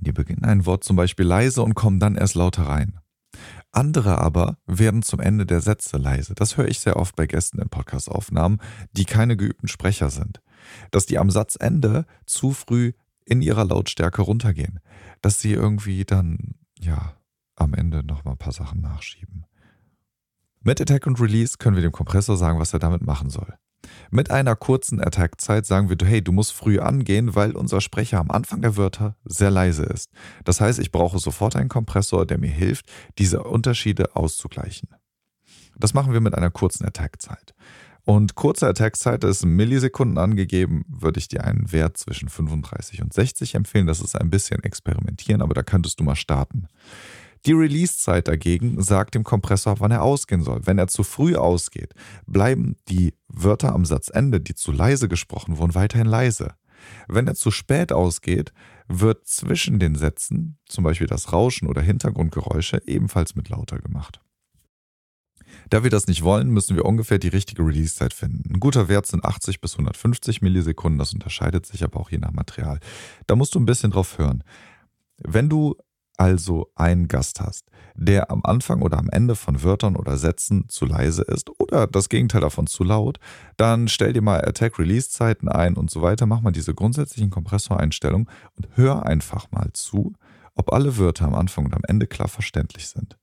Die 0.00 0.12
beginnen 0.12 0.44
ein 0.44 0.66
Wort 0.66 0.84
zum 0.84 0.96
Beispiel 0.96 1.24
leise 1.24 1.62
und 1.62 1.74
kommen 1.74 1.98
dann 1.98 2.14
erst 2.14 2.34
lauter 2.34 2.64
rein. 2.64 3.00
Andere 3.70 4.18
aber 4.18 4.58
werden 4.66 5.02
zum 5.02 5.20
Ende 5.20 5.44
der 5.46 5.60
Sätze 5.60 5.98
leise. 5.98 6.34
Das 6.34 6.56
höre 6.56 6.68
ich 6.68 6.80
sehr 6.80 6.96
oft 6.96 7.16
bei 7.16 7.26
Gästen 7.26 7.60
in 7.60 7.68
Podcastaufnahmen, 7.68 8.60
die 8.92 9.04
keine 9.04 9.36
geübten 9.36 9.68
Sprecher 9.68 10.10
sind. 10.10 10.40
Dass 10.90 11.06
die 11.06 11.18
am 11.18 11.30
Satzende 11.30 12.06
zu 12.26 12.52
früh 12.52 12.92
in 13.24 13.42
ihrer 13.42 13.64
Lautstärke 13.64 14.22
runtergehen. 14.22 14.80
Dass 15.20 15.40
sie 15.40 15.52
irgendwie 15.52 16.04
dann, 16.04 16.54
ja, 16.78 17.14
am 17.56 17.74
Ende 17.74 18.04
nochmal 18.04 18.34
ein 18.34 18.38
paar 18.38 18.52
Sachen 18.52 18.80
nachschieben. 18.80 19.44
Mit 20.60 20.80
Attack 20.80 21.06
und 21.06 21.20
Release 21.20 21.56
können 21.58 21.76
wir 21.76 21.82
dem 21.82 21.92
Kompressor 21.92 22.36
sagen, 22.36 22.58
was 22.58 22.72
er 22.72 22.78
damit 22.78 23.02
machen 23.02 23.30
soll. 23.30 23.54
Mit 24.10 24.30
einer 24.30 24.56
kurzen 24.56 25.00
Attack-Zeit 25.00 25.66
sagen 25.66 25.88
wir, 25.88 25.96
hey, 26.06 26.22
du 26.22 26.32
musst 26.32 26.52
früh 26.52 26.78
angehen, 26.78 27.34
weil 27.34 27.52
unser 27.52 27.80
Sprecher 27.80 28.18
am 28.18 28.30
Anfang 28.30 28.62
der 28.62 28.76
Wörter 28.76 29.16
sehr 29.24 29.50
leise 29.50 29.84
ist. 29.84 30.10
Das 30.44 30.60
heißt, 30.60 30.78
ich 30.78 30.92
brauche 30.92 31.18
sofort 31.18 31.56
einen 31.56 31.68
Kompressor, 31.68 32.26
der 32.26 32.38
mir 32.38 32.50
hilft, 32.50 32.86
diese 33.18 33.42
Unterschiede 33.42 34.16
auszugleichen. 34.16 34.88
Das 35.78 35.94
machen 35.94 36.12
wir 36.12 36.20
mit 36.20 36.34
einer 36.34 36.50
kurzen 36.50 36.84
Attack-Zeit. 36.84 37.54
Und 38.04 38.34
kurze 38.36 38.66
Attack-Zeit 38.66 39.22
ist 39.24 39.44
in 39.44 39.50
Millisekunden 39.50 40.16
angegeben, 40.16 40.84
würde 40.88 41.18
ich 41.18 41.28
dir 41.28 41.44
einen 41.44 41.70
Wert 41.72 41.98
zwischen 41.98 42.30
35 42.30 43.02
und 43.02 43.12
60 43.12 43.54
empfehlen. 43.54 43.86
Das 43.86 44.00
ist 44.00 44.18
ein 44.18 44.30
bisschen 44.30 44.64
experimentieren, 44.64 45.42
aber 45.42 45.52
da 45.52 45.62
könntest 45.62 46.00
du 46.00 46.04
mal 46.04 46.16
starten. 46.16 46.68
Die 47.46 47.52
Release-Zeit 47.52 48.28
dagegen 48.28 48.82
sagt 48.82 49.14
dem 49.14 49.24
Kompressor, 49.24 49.80
wann 49.80 49.90
er 49.90 50.02
ausgehen 50.02 50.42
soll. 50.42 50.60
Wenn 50.64 50.78
er 50.78 50.88
zu 50.88 51.02
früh 51.02 51.36
ausgeht, 51.36 51.94
bleiben 52.26 52.76
die 52.88 53.14
Wörter 53.28 53.74
am 53.74 53.84
Satzende, 53.84 54.40
die 54.40 54.54
zu 54.54 54.72
leise 54.72 55.08
gesprochen 55.08 55.58
wurden, 55.58 55.74
weiterhin 55.74 56.06
leise. 56.06 56.54
Wenn 57.08 57.26
er 57.26 57.34
zu 57.34 57.50
spät 57.50 57.92
ausgeht, 57.92 58.52
wird 58.86 59.26
zwischen 59.26 59.78
den 59.78 59.94
Sätzen, 59.94 60.58
zum 60.66 60.84
Beispiel 60.84 61.06
das 61.06 61.32
Rauschen 61.32 61.68
oder 61.68 61.82
Hintergrundgeräusche, 61.82 62.82
ebenfalls 62.86 63.34
mit 63.34 63.48
lauter 63.48 63.78
gemacht. 63.78 64.20
Da 65.70 65.82
wir 65.82 65.90
das 65.90 66.06
nicht 66.06 66.22
wollen, 66.22 66.48
müssen 66.48 66.76
wir 66.76 66.84
ungefähr 66.84 67.18
die 67.18 67.28
richtige 67.28 67.62
Release-Zeit 67.62 68.12
finden. 68.12 68.54
Ein 68.54 68.60
guter 68.60 68.88
Wert 68.88 69.06
sind 69.06 69.24
80 69.24 69.60
bis 69.60 69.74
150 69.74 70.42
Millisekunden, 70.42 70.98
das 70.98 71.12
unterscheidet 71.12 71.66
sich 71.66 71.84
aber 71.84 72.00
auch 72.00 72.10
je 72.10 72.18
nach 72.18 72.32
Material. 72.32 72.80
Da 73.26 73.36
musst 73.36 73.54
du 73.54 73.60
ein 73.60 73.66
bisschen 73.66 73.90
drauf 73.90 74.18
hören. 74.18 74.44
Wenn 75.18 75.48
du 75.48 75.76
also 76.18 76.70
einen 76.74 77.08
Gast 77.08 77.40
hast, 77.40 77.70
der 77.94 78.30
am 78.30 78.42
Anfang 78.44 78.82
oder 78.82 78.98
am 78.98 79.08
Ende 79.08 79.34
von 79.34 79.62
Wörtern 79.62 79.96
oder 79.96 80.18
Sätzen 80.18 80.68
zu 80.68 80.84
leise 80.84 81.22
ist 81.22 81.50
oder 81.58 81.86
das 81.86 82.08
Gegenteil 82.08 82.40
davon 82.40 82.66
zu 82.66 82.84
laut, 82.84 83.18
dann 83.56 83.88
stell 83.88 84.12
dir 84.12 84.22
mal 84.22 84.44
Attack-Release-Zeiten 84.44 85.48
ein 85.48 85.74
und 85.74 85.90
so 85.90 86.02
weiter, 86.02 86.26
mach 86.26 86.40
mal 86.40 86.50
diese 86.50 86.74
grundsätzlichen 86.74 87.30
Kompressoreinstellungen 87.30 88.28
und 88.56 88.68
hör 88.74 89.06
einfach 89.06 89.50
mal 89.50 89.70
zu, 89.72 90.12
ob 90.54 90.72
alle 90.72 90.98
Wörter 90.98 91.24
am 91.24 91.34
Anfang 91.34 91.64
und 91.64 91.74
am 91.74 91.82
Ende 91.86 92.06
klar 92.06 92.28
verständlich 92.28 92.88
sind. 92.88 93.16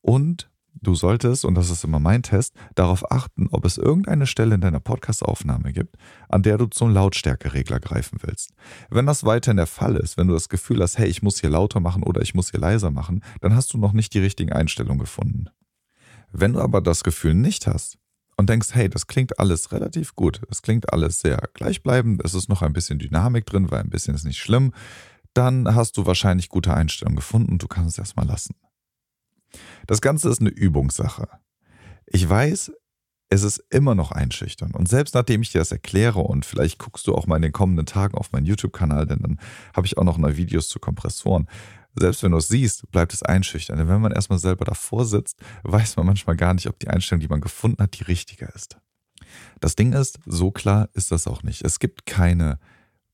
Und 0.00 0.48
Du 0.82 0.94
solltest, 0.94 1.44
und 1.44 1.54
das 1.56 1.68
ist 1.68 1.84
immer 1.84 1.98
mein 1.98 2.22
Test, 2.22 2.54
darauf 2.74 3.10
achten, 3.12 3.48
ob 3.50 3.66
es 3.66 3.76
irgendeine 3.76 4.26
Stelle 4.26 4.54
in 4.54 4.62
deiner 4.62 4.80
Podcast-Aufnahme 4.80 5.74
gibt, 5.74 5.96
an 6.28 6.42
der 6.42 6.56
du 6.56 6.66
zum 6.66 6.90
Lautstärkeregler 6.90 7.80
greifen 7.80 8.18
willst. 8.22 8.54
Wenn 8.88 9.04
das 9.04 9.24
weiterhin 9.24 9.58
der 9.58 9.66
Fall 9.66 9.96
ist, 9.96 10.16
wenn 10.16 10.28
du 10.28 10.32
das 10.32 10.48
Gefühl 10.48 10.80
hast, 10.80 10.96
hey, 10.96 11.06
ich 11.06 11.22
muss 11.22 11.38
hier 11.38 11.50
lauter 11.50 11.80
machen 11.80 12.02
oder 12.02 12.22
ich 12.22 12.34
muss 12.34 12.50
hier 12.50 12.60
leiser 12.60 12.90
machen, 12.90 13.22
dann 13.42 13.54
hast 13.54 13.74
du 13.74 13.78
noch 13.78 13.92
nicht 13.92 14.14
die 14.14 14.20
richtigen 14.20 14.52
Einstellungen 14.52 15.00
gefunden. 15.00 15.50
Wenn 16.32 16.54
du 16.54 16.60
aber 16.60 16.80
das 16.80 17.04
Gefühl 17.04 17.34
nicht 17.34 17.66
hast 17.66 17.98
und 18.38 18.48
denkst, 18.48 18.68
hey, 18.72 18.88
das 18.88 19.06
klingt 19.06 19.38
alles 19.38 19.72
relativ 19.72 20.14
gut, 20.14 20.40
es 20.50 20.62
klingt 20.62 20.94
alles 20.94 21.20
sehr 21.20 21.42
gleichbleibend, 21.52 22.24
es 22.24 22.32
ist 22.32 22.48
noch 22.48 22.62
ein 22.62 22.72
bisschen 22.72 22.98
Dynamik 22.98 23.44
drin, 23.44 23.70
weil 23.70 23.80
ein 23.80 23.90
bisschen 23.90 24.14
ist 24.14 24.24
nicht 24.24 24.38
schlimm, 24.38 24.72
dann 25.34 25.74
hast 25.74 25.98
du 25.98 26.06
wahrscheinlich 26.06 26.48
gute 26.48 26.72
Einstellungen 26.72 27.16
gefunden 27.16 27.52
und 27.52 27.62
du 27.62 27.68
kannst 27.68 27.90
es 27.90 27.98
erstmal 27.98 28.26
lassen. 28.26 28.54
Das 29.86 30.00
Ganze 30.00 30.28
ist 30.28 30.40
eine 30.40 30.50
Übungssache. 30.50 31.28
Ich 32.06 32.28
weiß, 32.28 32.72
es 33.30 33.44
ist 33.44 33.62
immer 33.70 33.94
noch 33.94 34.10
einschüchtern. 34.10 34.72
Und 34.72 34.88
selbst 34.88 35.14
nachdem 35.14 35.42
ich 35.42 35.52
dir 35.52 35.58
das 35.58 35.70
erkläre 35.70 36.18
und 36.18 36.44
vielleicht 36.44 36.78
guckst 36.78 37.06
du 37.06 37.14
auch 37.14 37.26
mal 37.26 37.36
in 37.36 37.42
den 37.42 37.52
kommenden 37.52 37.86
Tagen 37.86 38.16
auf 38.16 38.32
meinen 38.32 38.46
YouTube-Kanal, 38.46 39.06
denn 39.06 39.20
dann 39.20 39.40
habe 39.74 39.86
ich 39.86 39.96
auch 39.96 40.04
noch 40.04 40.18
neue 40.18 40.36
Videos 40.36 40.68
zu 40.68 40.80
Kompressoren. 40.80 41.48
Selbst 41.94 42.22
wenn 42.22 42.32
du 42.32 42.38
es 42.38 42.48
siehst, 42.48 42.90
bleibt 42.90 43.12
es 43.12 43.22
einschüchtern. 43.22 43.78
Denn 43.78 43.88
wenn 43.88 44.00
man 44.00 44.12
erstmal 44.12 44.38
selber 44.38 44.64
davor 44.64 45.04
sitzt, 45.04 45.38
weiß 45.62 45.96
man 45.96 46.06
manchmal 46.06 46.36
gar 46.36 46.54
nicht, 46.54 46.66
ob 46.66 46.78
die 46.80 46.88
Einstellung, 46.88 47.20
die 47.20 47.28
man 47.28 47.40
gefunden 47.40 47.82
hat, 47.82 47.98
die 47.98 48.04
richtige 48.04 48.46
ist. 48.46 48.78
Das 49.60 49.76
Ding 49.76 49.92
ist, 49.92 50.18
so 50.26 50.50
klar 50.50 50.88
ist 50.94 51.12
das 51.12 51.26
auch 51.26 51.42
nicht. 51.42 51.62
Es 51.64 51.78
gibt 51.78 52.06
keine 52.06 52.58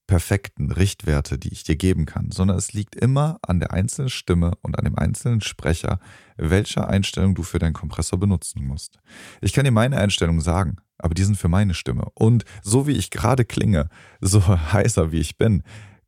perfekten 0.06 0.70
Richtwerte, 0.70 1.38
die 1.38 1.52
ich 1.52 1.64
dir 1.64 1.76
geben 1.76 2.06
kann, 2.06 2.30
sondern 2.30 2.56
es 2.56 2.72
liegt 2.72 2.94
immer 2.94 3.38
an 3.42 3.60
der 3.60 3.72
einzelnen 3.72 4.08
Stimme 4.08 4.52
und 4.62 4.78
an 4.78 4.84
dem 4.84 4.96
einzelnen 4.96 5.40
Sprecher, 5.40 5.98
welche 6.36 6.86
Einstellung 6.86 7.34
du 7.34 7.42
für 7.42 7.58
deinen 7.58 7.72
Kompressor 7.72 8.18
benutzen 8.18 8.64
musst. 8.64 8.98
Ich 9.40 9.52
kann 9.52 9.64
dir 9.64 9.72
meine 9.72 9.98
Einstellungen 9.98 10.40
sagen, 10.40 10.76
aber 10.98 11.14
die 11.14 11.24
sind 11.24 11.36
für 11.36 11.48
meine 11.48 11.74
Stimme. 11.74 12.06
Und 12.14 12.44
so 12.62 12.86
wie 12.86 12.92
ich 12.92 13.10
gerade 13.10 13.44
klinge, 13.44 13.88
so 14.20 14.46
heißer 14.72 15.12
wie 15.12 15.20
ich 15.20 15.38
bin, 15.38 15.62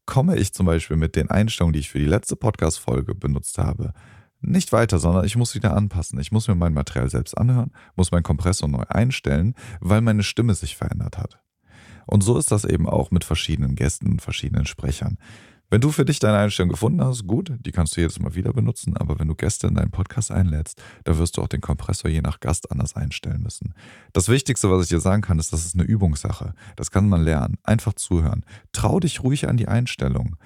komme 0.06 0.36
ich 0.36 0.54
zum 0.54 0.66
Beispiel 0.66 0.96
mit 0.96 1.16
den 1.16 1.30
Einstellungen, 1.30 1.72
die 1.72 1.80
ich 1.80 1.90
für 1.90 1.98
die 1.98 2.06
letzte 2.06 2.36
Podcast-Folge 2.36 3.14
benutzt 3.14 3.58
habe, 3.58 3.92
nicht 4.40 4.72
weiter, 4.72 4.98
sondern 4.98 5.24
ich 5.24 5.36
muss 5.36 5.54
wieder 5.54 5.76
anpassen. 5.76 6.20
Ich 6.20 6.30
muss 6.30 6.46
mir 6.46 6.54
mein 6.54 6.72
Material 6.72 7.10
selbst 7.10 7.36
anhören, 7.36 7.72
muss 7.96 8.12
meinen 8.12 8.22
Kompressor 8.22 8.68
neu 8.68 8.84
einstellen, 8.88 9.54
weil 9.80 10.00
meine 10.00 10.22
Stimme 10.22 10.54
sich 10.54 10.76
verändert 10.76 11.18
hat. 11.18 11.40
Und 12.08 12.22
so 12.22 12.38
ist 12.38 12.50
das 12.50 12.64
eben 12.64 12.88
auch 12.88 13.10
mit 13.10 13.24
verschiedenen 13.24 13.74
Gästen 13.74 14.06
und 14.12 14.22
verschiedenen 14.22 14.66
Sprechern. 14.66 15.18
Wenn 15.70 15.82
du 15.82 15.90
für 15.90 16.06
dich 16.06 16.18
deine 16.18 16.38
Einstellung 16.38 16.70
gefunden 16.70 17.04
hast, 17.04 17.26
gut, 17.26 17.52
die 17.60 17.72
kannst 17.72 17.94
du 17.94 18.00
jedes 18.00 18.18
Mal 18.18 18.34
wieder 18.34 18.54
benutzen, 18.54 18.96
aber 18.96 19.18
wenn 19.18 19.28
du 19.28 19.34
Gäste 19.34 19.66
in 19.66 19.74
deinen 19.74 19.90
Podcast 19.90 20.30
einlädst, 20.30 20.82
da 21.04 21.18
wirst 21.18 21.36
du 21.36 21.42
auch 21.42 21.48
den 21.48 21.60
Kompressor 21.60 22.10
je 22.10 22.22
nach 22.22 22.40
Gast 22.40 22.72
anders 22.72 22.96
einstellen 22.96 23.42
müssen. 23.42 23.74
Das 24.14 24.30
Wichtigste, 24.30 24.70
was 24.70 24.84
ich 24.84 24.88
dir 24.88 25.00
sagen 25.00 25.20
kann, 25.20 25.38
ist, 25.38 25.52
das 25.52 25.66
ist 25.66 25.74
eine 25.74 25.84
Übungssache. 25.84 26.54
Das 26.76 26.90
kann 26.90 27.10
man 27.10 27.22
lernen. 27.22 27.58
Einfach 27.64 27.92
zuhören. 27.92 28.46
Trau 28.72 28.98
dich 28.98 29.22
ruhig 29.22 29.46
an 29.46 29.58
die 29.58 29.68
Einstellung. 29.68 30.36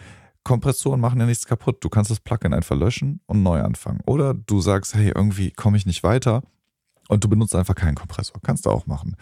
Kompressoren 0.42 1.00
machen 1.00 1.20
ja 1.20 1.26
nichts 1.26 1.46
kaputt. 1.46 1.84
Du 1.84 1.88
kannst 1.88 2.10
das 2.10 2.18
Plugin 2.18 2.52
einfach 2.52 2.76
löschen 2.76 3.20
und 3.26 3.44
neu 3.44 3.60
anfangen. 3.62 4.00
Oder 4.06 4.34
du 4.34 4.60
sagst, 4.60 4.96
hey, 4.96 5.12
irgendwie 5.14 5.52
komme 5.52 5.76
ich 5.76 5.86
nicht 5.86 6.02
weiter 6.02 6.42
und 7.08 7.22
du 7.22 7.28
benutzt 7.28 7.54
einfach 7.54 7.76
keinen 7.76 7.94
Kompressor. 7.94 8.40
Kannst 8.42 8.66
du 8.66 8.70
auch 8.70 8.86
machen. 8.86 9.16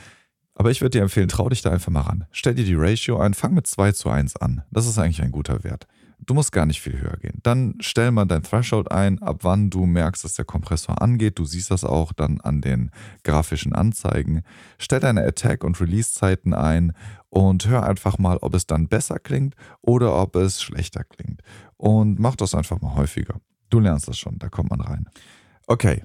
Aber 0.55 0.71
ich 0.71 0.81
würde 0.81 0.99
dir 0.99 1.03
empfehlen, 1.03 1.29
trau 1.29 1.49
dich 1.49 1.63
da 1.63 1.71
einfach 1.71 1.91
mal 1.91 2.03
ran. 2.03 2.27
Stell 2.33 2.55
dir 2.55 2.65
die 2.65 2.75
Ratio 2.75 3.19
ein, 3.19 3.35
fang 3.35 3.55
mit 3.55 3.67
2 3.67 3.93
zu 3.93 4.11
1 4.11 4.37
an. 4.37 4.63
Das 4.71 4.87
ist 4.87 4.99
eigentlich 4.99 5.23
ein 5.23 5.33
guter 5.33 5.65
Wert. 5.65 5.87
Du 6.27 6.35
musst 6.35 6.53
gar 6.53 6.67
nicht 6.67 6.81
viel 6.81 7.01
höher 7.01 7.17
gehen. 7.17 7.41
Dann 7.43 7.77
stell 7.81 8.11
mal 8.11 8.27
dein 8.27 8.43
Threshold 8.43 8.91
ein, 8.91 9.23
ab 9.23 9.39
wann 9.43 9.71
du 9.71 9.87
merkst, 9.87 10.23
dass 10.23 10.35
der 10.35 10.45
Kompressor 10.45 11.01
angeht. 11.01 11.39
Du 11.39 11.45
siehst 11.45 11.71
das 11.71 11.83
auch 11.83 12.13
dann 12.13 12.41
an 12.41 12.61
den 12.61 12.91
grafischen 13.25 13.73
Anzeigen. 13.73 14.43
Stell 14.79 15.01
deine 15.01 15.25
Attack- 15.25 15.65
und 15.65 15.81
Release-Zeiten 15.81 16.53
ein 16.53 16.93
und 17.31 17.67
hör 17.67 17.85
einfach 17.85 18.19
mal, 18.19 18.37
ob 18.39 18.55
es 18.55 18.67
dann 18.67 18.89
besser 18.89 19.19
klingt 19.19 19.55
oder 19.81 20.15
ob 20.21 20.37
es 20.37 20.63
schlechter 20.63 21.05
klingt. 21.05 21.43
Und 21.77 22.19
mach 22.19 22.37
das 22.37 22.55
einfach 22.55 22.81
mal 22.81 22.95
häufiger. 22.97 23.41
Du 23.71 23.81
lernst 23.81 24.09
das 24.09 24.19
schon, 24.19 24.39
da 24.39 24.49
kommt 24.49 24.71
man 24.71 24.81
rein. 24.81 25.09
Okay, 25.67 26.03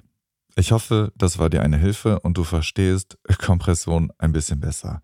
ich 0.56 0.72
hoffe, 0.72 1.12
das 1.16 1.38
war 1.38 1.50
dir 1.50 1.62
eine 1.62 1.76
Hilfe 1.76 2.20
und 2.20 2.38
du 2.38 2.44
verstehst 2.44 3.18
Kompression 3.38 4.10
ein 4.18 4.32
bisschen 4.32 4.60
besser. 4.60 5.02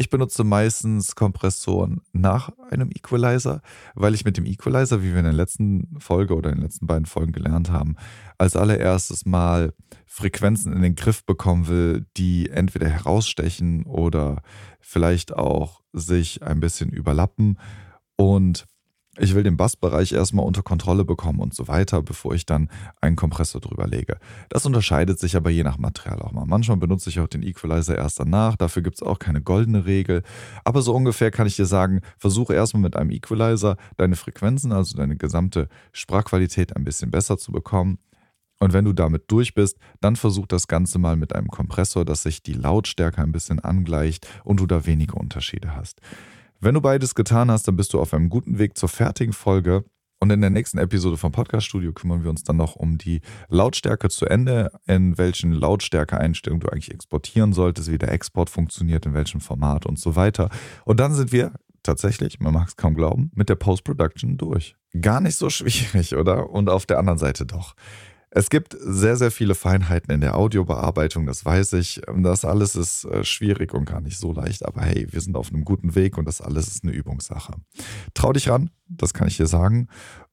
Ich 0.00 0.10
benutze 0.10 0.44
meistens 0.44 1.16
Kompressoren 1.16 2.02
nach 2.12 2.50
einem 2.70 2.90
Equalizer, 2.90 3.62
weil 3.94 4.14
ich 4.14 4.24
mit 4.24 4.36
dem 4.36 4.46
Equalizer, 4.46 5.02
wie 5.02 5.10
wir 5.10 5.18
in 5.18 5.24
der 5.24 5.32
letzten 5.32 5.98
Folge 5.98 6.36
oder 6.36 6.50
in 6.50 6.56
den 6.56 6.62
letzten 6.62 6.86
beiden 6.86 7.06
Folgen 7.06 7.32
gelernt 7.32 7.70
haben, 7.70 7.96
als 8.38 8.54
allererstes 8.54 9.26
mal 9.26 9.72
Frequenzen 10.06 10.72
in 10.72 10.82
den 10.82 10.94
Griff 10.94 11.24
bekommen 11.24 11.66
will, 11.66 12.06
die 12.16 12.48
entweder 12.48 12.88
herausstechen 12.88 13.86
oder 13.86 14.42
vielleicht 14.80 15.34
auch 15.34 15.80
sich 15.92 16.44
ein 16.44 16.60
bisschen 16.60 16.90
überlappen. 16.90 17.58
Und 18.14 18.66
ich 19.18 19.34
will 19.34 19.42
den 19.42 19.56
Bassbereich 19.56 20.12
erstmal 20.12 20.46
unter 20.46 20.62
Kontrolle 20.62 21.04
bekommen 21.04 21.40
und 21.40 21.54
so 21.54 21.68
weiter, 21.68 22.02
bevor 22.02 22.34
ich 22.34 22.46
dann 22.46 22.70
einen 23.00 23.16
Kompressor 23.16 23.60
drüber 23.60 23.86
lege. 23.86 24.18
Das 24.48 24.66
unterscheidet 24.66 25.18
sich 25.18 25.36
aber 25.36 25.50
je 25.50 25.64
nach 25.64 25.78
Material 25.78 26.20
auch 26.22 26.32
mal. 26.32 26.46
Manchmal 26.46 26.76
benutze 26.76 27.10
ich 27.10 27.20
auch 27.20 27.28
den 27.28 27.42
Equalizer 27.42 27.96
erst 27.96 28.20
danach, 28.20 28.56
dafür 28.56 28.82
gibt 28.82 28.96
es 28.96 29.02
auch 29.02 29.18
keine 29.18 29.42
goldene 29.42 29.86
Regel. 29.86 30.22
Aber 30.64 30.82
so 30.82 30.94
ungefähr 30.94 31.30
kann 31.30 31.46
ich 31.46 31.56
dir 31.56 31.66
sagen, 31.66 32.00
versuche 32.18 32.54
erstmal 32.54 32.82
mit 32.82 32.96
einem 32.96 33.10
Equalizer 33.10 33.76
deine 33.96 34.16
Frequenzen, 34.16 34.72
also 34.72 34.96
deine 34.96 35.16
gesamte 35.16 35.68
Sprachqualität 35.92 36.76
ein 36.76 36.84
bisschen 36.84 37.10
besser 37.10 37.38
zu 37.38 37.52
bekommen. 37.52 37.98
Und 38.60 38.72
wenn 38.72 38.84
du 38.84 38.92
damit 38.92 39.24
durch 39.28 39.54
bist, 39.54 39.78
dann 40.00 40.16
versuch 40.16 40.46
das 40.46 40.66
Ganze 40.66 40.98
mal 40.98 41.16
mit 41.16 41.34
einem 41.34 41.48
Kompressor, 41.48 42.04
dass 42.04 42.24
sich 42.24 42.42
die 42.42 42.54
Lautstärke 42.54 43.22
ein 43.22 43.32
bisschen 43.32 43.60
angleicht 43.60 44.26
und 44.44 44.60
du 44.60 44.66
da 44.66 44.84
wenige 44.84 45.14
Unterschiede 45.14 45.76
hast. 45.76 46.00
Wenn 46.60 46.74
du 46.74 46.80
beides 46.80 47.14
getan 47.14 47.52
hast, 47.52 47.68
dann 47.68 47.76
bist 47.76 47.92
du 47.92 48.00
auf 48.00 48.12
einem 48.12 48.28
guten 48.28 48.58
Weg 48.58 48.76
zur 48.76 48.88
fertigen 48.88 49.32
Folge. 49.32 49.84
Und 50.20 50.30
in 50.30 50.40
der 50.40 50.50
nächsten 50.50 50.78
Episode 50.78 51.16
vom 51.16 51.30
Podcast 51.30 51.68
Studio 51.68 51.92
kümmern 51.92 52.24
wir 52.24 52.30
uns 52.30 52.42
dann 52.42 52.56
noch 52.56 52.74
um 52.74 52.98
die 52.98 53.20
Lautstärke 53.48 54.08
zu 54.08 54.26
Ende, 54.26 54.72
in 54.84 55.16
welchen 55.16 55.52
Lautstärke-Einstellungen 55.52 56.60
du 56.60 56.68
eigentlich 56.68 56.90
exportieren 56.90 57.52
solltest, 57.52 57.92
wie 57.92 57.98
der 57.98 58.10
Export 58.10 58.50
funktioniert, 58.50 59.06
in 59.06 59.14
welchem 59.14 59.40
Format 59.40 59.86
und 59.86 60.00
so 60.00 60.16
weiter. 60.16 60.50
Und 60.84 60.98
dann 60.98 61.14
sind 61.14 61.30
wir 61.30 61.52
tatsächlich, 61.84 62.40
man 62.40 62.52
mag 62.52 62.66
es 62.66 62.76
kaum 62.76 62.94
glauben, 62.94 63.30
mit 63.36 63.48
der 63.48 63.54
Post-Production 63.54 64.36
durch. 64.36 64.74
Gar 65.00 65.20
nicht 65.20 65.36
so 65.36 65.50
schwierig, 65.50 66.16
oder? 66.16 66.50
Und 66.50 66.68
auf 66.68 66.86
der 66.86 66.98
anderen 66.98 67.20
Seite 67.20 67.46
doch. 67.46 67.74
Es 68.30 68.50
gibt 68.50 68.76
sehr, 68.78 69.16
sehr 69.16 69.30
viele 69.30 69.54
Feinheiten 69.54 70.12
in 70.12 70.20
der 70.20 70.36
Audiobearbeitung, 70.36 71.26
das 71.26 71.44
weiß 71.44 71.72
ich. 71.74 72.02
Das 72.18 72.44
alles 72.44 72.76
ist 72.76 73.04
äh, 73.04 73.24
schwierig 73.24 73.72
und 73.72 73.86
gar 73.86 74.00
nicht 74.00 74.18
so 74.18 74.32
leicht, 74.32 74.64
aber 74.66 74.82
hey, 74.82 75.06
wir 75.10 75.20
sind 75.20 75.36
auf 75.36 75.48
einem 75.48 75.64
guten 75.64 75.94
Weg 75.94 76.18
und 76.18 76.26
das 76.26 76.40
alles 76.40 76.68
ist 76.68 76.84
eine 76.84 76.92
Übungssache. 76.92 77.54
Trau 78.14 78.32
dich 78.32 78.48
ran, 78.50 78.70
das 78.86 79.14
kann 79.14 79.28
ich 79.28 79.38
dir 79.38 79.46
sagen. 79.46 79.88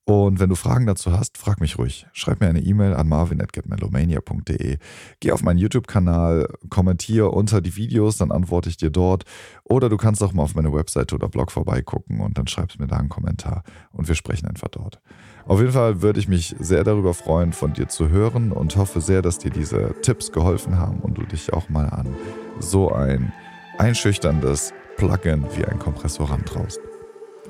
Und 0.07 0.39
wenn 0.39 0.49
du 0.49 0.55
Fragen 0.55 0.85
dazu 0.85 1.11
hast, 1.11 1.35
frag 1.35 1.59
mich 1.59 1.79
ruhig. 1.79 2.05
Schreib 2.13 2.39
mir 2.39 2.47
eine 2.47 2.61
E-Mail 2.61 2.93
an 2.93 3.09
marvin.getmelomania.de. 3.09 4.77
Geh 5.19 5.31
auf 5.31 5.41
meinen 5.41 5.57
YouTube-Kanal, 5.57 6.47
kommentiere 6.69 7.31
unter 7.31 7.59
die 7.59 7.75
Videos, 7.75 8.17
dann 8.17 8.31
antworte 8.31 8.69
ich 8.69 8.77
dir 8.77 8.91
dort. 8.91 9.23
Oder 9.63 9.89
du 9.89 9.97
kannst 9.97 10.21
auch 10.21 10.31
mal 10.31 10.43
auf 10.43 10.53
meine 10.53 10.71
Webseite 10.71 11.15
oder 11.15 11.27
Blog 11.27 11.51
vorbeigucken 11.51 12.19
und 12.19 12.37
dann 12.37 12.45
schreibst 12.45 12.79
mir 12.79 12.85
da 12.85 12.97
einen 12.97 13.09
Kommentar 13.09 13.63
und 13.91 14.07
wir 14.07 14.13
sprechen 14.13 14.47
einfach 14.47 14.67
dort. 14.67 15.01
Auf 15.47 15.59
jeden 15.59 15.71
Fall 15.71 16.03
würde 16.03 16.19
ich 16.19 16.27
mich 16.27 16.55
sehr 16.59 16.83
darüber 16.83 17.15
freuen, 17.15 17.51
von 17.51 17.73
dir 17.73 17.87
zu 17.87 18.09
hören 18.09 18.51
und 18.51 18.75
hoffe 18.75 19.01
sehr, 19.01 19.23
dass 19.23 19.39
dir 19.39 19.51
diese 19.51 19.95
Tipps 20.03 20.31
geholfen 20.31 20.77
haben 20.77 20.99
und 20.99 21.17
du 21.17 21.23
dich 21.23 21.51
auch 21.51 21.69
mal 21.69 21.89
an 21.89 22.15
so 22.59 22.91
ein 22.91 23.33
einschüchterndes 23.79 24.71
Plugin 24.97 25.45
wie 25.55 25.65
ein 25.65 25.79
Kompressor 25.79 26.29
rantraust. 26.29 26.79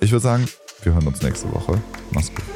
Ich 0.01 0.11
würde 0.11 0.23
sagen, 0.23 0.47
wir 0.83 0.93
hören 0.93 1.07
uns 1.07 1.21
nächste 1.21 1.51
Woche. 1.53 1.81
Mach's 2.11 2.29
gut. 2.29 2.54